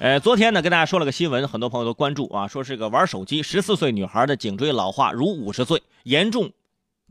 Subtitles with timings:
[0.00, 6.50] 呃，昨天呢，跟大家说了个新闻，很多朋友都关注啊，说是个玩手机十四岁女孩的颈椎老化如五十岁，严重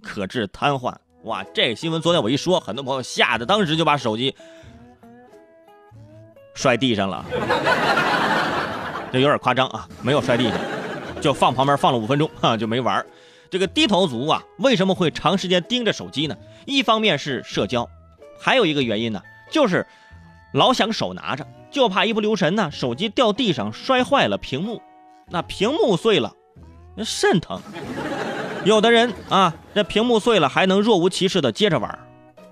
[0.01, 0.95] 可致瘫痪。
[1.21, 4.35] 哇，这个新闻昨天我一说，很多朋友吓得当时就把手机
[6.55, 7.23] 摔地上了，
[9.13, 10.59] 这有点夸张啊，没有摔地上，
[11.21, 13.05] 就放旁边放了五分钟啊，就没玩。
[13.51, 16.35] 这个低头族啊，为什么会长时间盯着手机呢？
[16.65, 17.87] 一方面是社交，
[18.39, 19.85] 还有一个原因呢，就是
[20.53, 21.45] 老想手拿着。
[21.71, 24.81] 就怕一不留神呢，手机掉地上摔坏了屏幕，
[25.29, 26.33] 那屏幕碎了，
[26.95, 27.61] 那肾疼。
[28.65, 31.99] 有的人啊，这屏幕碎了还能若无其事的接着玩，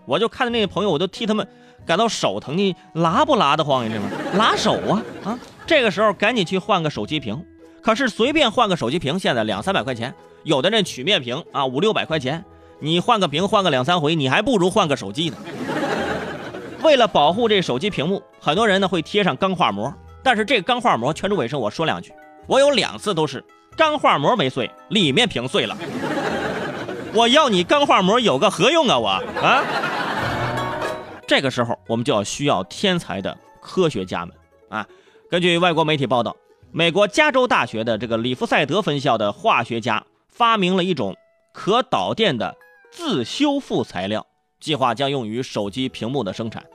[0.06, 1.48] 我就看着那些朋友，我都替他们
[1.86, 3.92] 感到手疼你拉不拉得慌呀？
[4.32, 5.40] 这拉手啊啊！
[5.66, 7.44] 这个时候赶紧去换个手机屏，
[7.82, 10.14] 可是随便换个手机屏，现在两三百块钱，
[10.44, 12.46] 有的人曲面屏啊五六百块钱，
[12.80, 15.38] 你换个屏换个两三回，你还不如换个手机呢。
[16.82, 19.94] 为了保护这手机屏幕，很多人呢会贴上钢化膜。
[20.24, 22.14] 但是这钢化膜，全主尾声我说两句，
[22.48, 23.44] 我有两次都是
[23.76, 25.78] 钢化膜没碎，里面屏碎了。
[27.14, 29.64] 我要你钢化膜有个何用啊我啊！
[31.26, 34.36] 这个时候我们就要需要天才的科学家们
[34.70, 34.86] 啊！
[35.30, 36.36] 根据外国媒体报道，
[36.72, 41.16] 美国加州大学的这个里弗赛德分校的化学家发明了一种
[41.54, 42.56] 可导电的
[42.92, 44.28] 自修复材料。
[44.60, 46.66] 计划将用于手机屏幕的生产，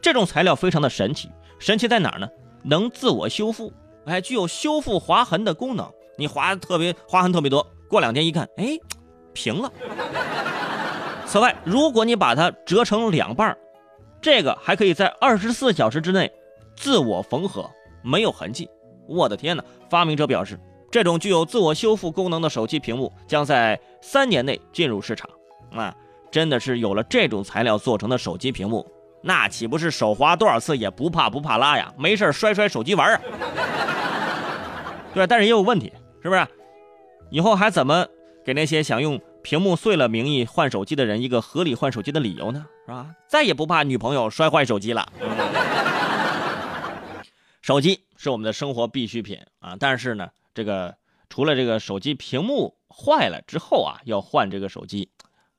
[0.00, 2.28] 这种材料非常的神奇，神奇在哪儿呢？
[2.64, 3.72] 能自我修复，
[4.06, 5.90] 哎，具有修复划痕的功能。
[6.16, 8.78] 你划特别划痕特别多，过两天一看，哎，
[9.32, 9.72] 平了。
[11.26, 13.56] 此外，如果你把它折成两半
[14.20, 16.30] 这个还可以在二十四小时之内
[16.76, 17.68] 自我缝合，
[18.02, 18.68] 没有痕迹。
[19.08, 19.64] 我的天哪！
[19.90, 25.28] 发明者表示，这种具有自我修复功能的手机屏幕将在三年内进入市场。
[25.72, 25.92] 啊。
[26.32, 28.90] 真的是有了这种材料做成的手机屏幕，
[29.22, 31.92] 那岂不是手滑多少次也不怕不怕拉呀？
[31.98, 33.20] 没事摔摔手机玩啊？
[35.12, 36.44] 对，但是也有问题，是不是？
[37.30, 38.06] 以后还怎么
[38.44, 42.64] 给那些想用屏幕碎了名义换手机的人一个合理换手机的理由呢？
[42.86, 43.06] 是吧？
[43.28, 45.06] 再也不怕女朋友摔坏手机了。
[47.60, 50.96] 手机是我们的生活必需品啊，但是呢，这个
[51.28, 55.10] 除了这个手机屏幕坏了之后啊，要换这个手机。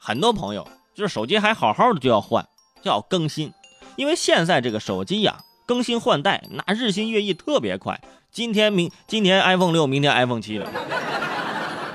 [0.05, 2.45] 很多朋友就是手机还好好的就要换，
[2.81, 3.53] 就要更新，
[3.95, 8.01] 因为现在这个手机呀更新换代那日新月异特别快。
[8.29, 10.69] 今天明今天 iPhone 六，明天 iPhone 七了，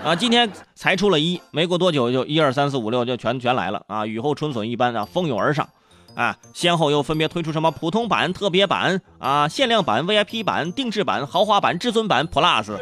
[0.02, 5.68] 啊，今天才出了一，没过多久就一二三四五六就全全来了啊，雨后春笋一般啊蜂拥而上，
[6.14, 12.74] 啊，先后又分别推出什么普通版、特别版啊、限量版、VIP 版、定制版、豪华版、至尊版、Plus。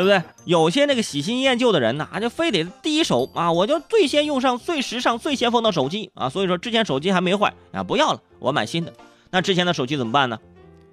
[0.00, 0.22] 对不对？
[0.46, 6.26] 有些那个喜新厌旧的人呢，就非得第一手啊，我就最先用上最时尚、最先锋的手机啊。
[6.26, 8.90] 所以说之前手机还没坏啊，不要了，我买新的。
[9.30, 10.38] 那之前的手机怎么办呢？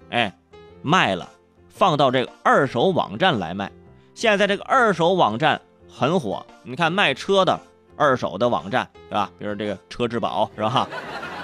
[0.09, 0.37] 哎，
[0.81, 1.29] 卖了，
[1.69, 3.71] 放到这个二手网站来卖。
[4.13, 7.57] 现在这个二手网站很火，你看卖车的
[7.95, 9.31] 二手的网站，对吧？
[9.39, 10.89] 比如这个车之宝是吧？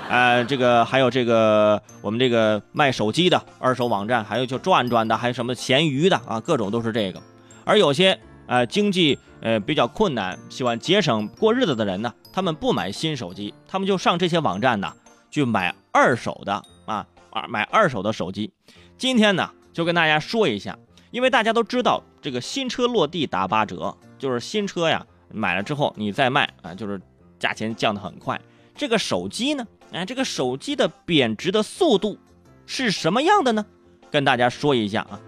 [0.10, 7.22] 呃，这个还有这个我们这个卖手机的二手网站，还有就转转的，还有什么闲鱼的啊，各种都是这个。
[7.66, 14.94] 而有些呃经济呃比较困难，喜欢节省过日子的人呢，他们不买新手机，他们就上这些网站呢，
[15.32, 18.52] 去买二手的啊，二买二手的手机。
[18.98, 20.78] 今天呢，就跟大家说一下，
[21.12, 27.02] 因为大家都知道这个新车落地打八折，就是新车呀买了之后你再卖啊，就是
[27.40, 28.40] 价钱降得很快。
[28.76, 32.18] 这个手机呢，哎，这个手机的贬值的速度
[32.66, 33.66] 是什么样的呢？
[34.12, 35.20] 跟大家说一下啊，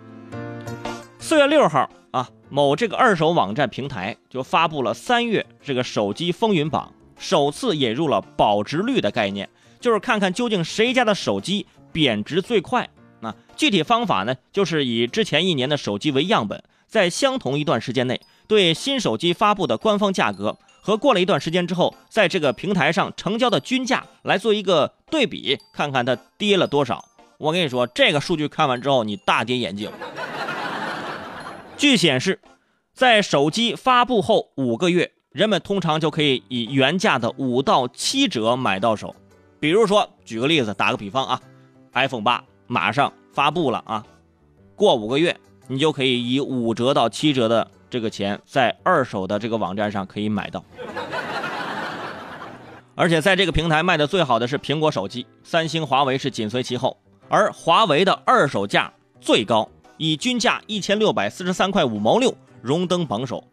[1.20, 1.90] 四月六号。
[2.50, 12.90] 某这个二手网站平台就发布了三月这个手机风云榜，首次引入了保值率的概念，就是看看究竟谁家的手机贬值最快。
[13.22, 27.04] 那具体方法呢，就是以之前一年的手机为样本，在相同一段时间内，对新手机发布的官方价格和过了一段时间之后，在这个平台上成交的均价来做一个对比，看看它跌了多少。
[27.38, 29.90] 我跟你说，这个数据看完之后，你大跌眼镜。
[31.78, 32.40] 据显示，
[32.94, 39.14] 在手机发布后五个月，人们通常就可以以原价的五到七折买到手。
[39.60, 41.42] 比如说，举个例子，打个比方啊
[41.94, 44.06] ，iPhone 八马上发布了啊，
[44.76, 45.36] 过五个月，
[45.68, 50.64] 你就可以以五折到七折的这个钱，在二手的这个网站上可以买到。
[52.96, 59.70] 而且在这个平台卖的最好的是苹果手机，三星、华为是紧随其后，而华为的二手价最高。
[59.98, 63.44] 以均价一千六百四十三块五毛六荣登榜首，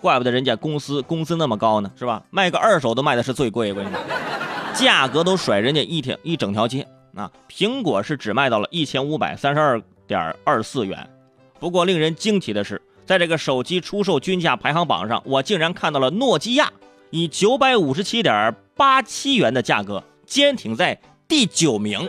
[0.00, 2.22] 怪不得人家公司工资那么高呢，是吧？
[2.30, 3.74] 卖个二手都卖的是最贵，
[4.74, 11.08] 价格都甩人家一条一整条街啊，苹果是只卖到了一千五百三十二点二四元。
[11.58, 16.72] 不过令人惊奇的是，在这个手机出售均价排行榜上，我竟然看到了诺基亚
[17.10, 22.08] 以九百五十七点八七元的价格坚挺在第九名，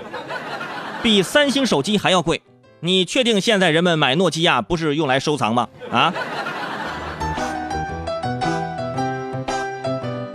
[1.01, 2.41] 比三星手机还要贵。
[2.79, 5.67] 你确定现在人们买诺基亚不是用来收藏吗？
[5.91, 6.13] 啊？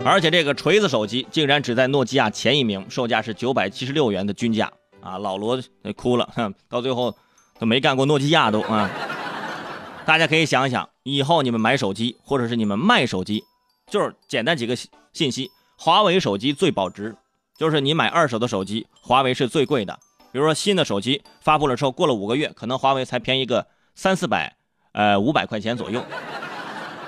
[0.04, 4.68] 而且这个锤子手机竟然只在诺基亚前一名，售价是九百七十六元的均价
[5.00, 5.18] 啊！
[5.18, 5.62] 老罗
[5.96, 7.16] 哭了，哼到最后
[7.60, 8.90] 都没干过诺基亚都啊！
[10.04, 13.44] 大家可以想一想，以后你们买手机或者是你们卖手机，
[13.88, 14.74] 就是简单几个
[15.12, 15.48] 信息：
[15.78, 17.14] 华为手机最保值，
[17.56, 19.96] 就是你买二手的手机，华为是最贵的。
[20.32, 24.56] 比如说新的手机发布了之后，过了五个月，可能华为才便宜个三四百，
[24.93, 26.02] 呃五百块钱左右。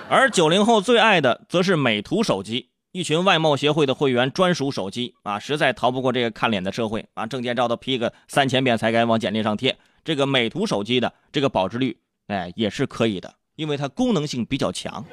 [0.08, 2.70] 而九零后最爱的则是美图手机。
[2.92, 9.76] 一群外贸协会的会员专属手机啊，实在逃不过这个看脸的社会啊，证件照都 P 个三千遍才敢往简历上贴。
[10.04, 11.98] 这个美图手机的这个保值率，
[12.28, 15.04] 哎，也是可以的，因为它功能性比较强。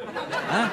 [0.51, 0.69] 哎，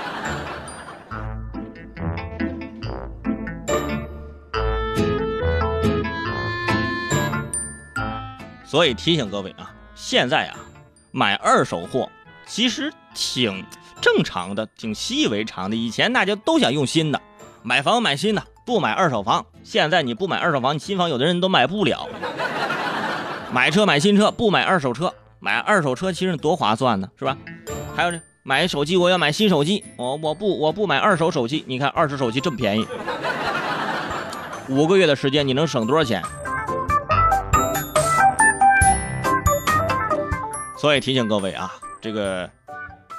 [8.68, 10.56] 所以提醒各位啊，现在啊，
[11.10, 12.08] 买二手货
[12.46, 13.64] 其实挺。
[14.00, 15.74] 正常的，挺习以为常的。
[15.74, 17.20] 以前大家都想用新的，
[17.64, 19.44] 买房买新的，不买二手房。
[19.64, 22.08] 现在你不买二手房，你新房有的人都买不了。
[23.50, 25.12] 买车买新车，不买二手车。
[25.40, 27.36] 买二手车其实多划算呢，是吧？
[27.96, 31.64] 还有这买手机，我要买新手机，我我不我不买二手手机。
[31.66, 32.86] 你看二手手机这么便宜，
[34.68, 36.22] 五个月的时间你能省多少钱？
[40.78, 41.70] 所以提醒各位啊，
[42.00, 42.48] 这个。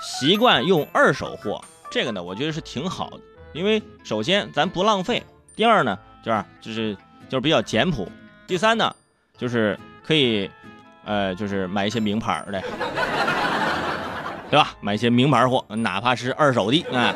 [0.02, 1.62] 习惯用二手货，
[1.92, 3.20] 这个呢，我觉得是挺好的，
[3.52, 5.22] 因为首先咱不浪费，
[5.58, 6.98] 第二呢，就是就是
[7.28, 8.10] 就是比较简朴，
[8.48, 8.96] 第三呢，
[9.38, 10.50] 就是可以，
[11.04, 12.64] 呃，就是买一些名牌的，
[14.50, 14.74] 对吧？
[14.80, 17.14] 买一些名牌货，哪怕是二手的，哎。